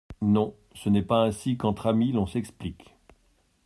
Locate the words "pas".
1.03-1.21